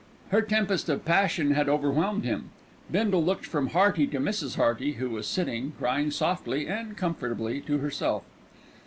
[0.29, 2.49] Her tempest of passion had overwhelmed him.
[2.89, 4.55] Bindle looked from Hearty to Mrs.
[4.55, 8.23] Hearty, who was sitting crying softly and comfortably to herself.